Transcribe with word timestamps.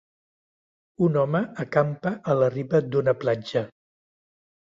Un 1.07 1.19
home 1.23 1.41
acampa 1.65 2.13
a 2.33 2.37
la 2.39 2.49
riba 2.55 2.81
d'una 2.95 3.15
platja. 3.25 3.65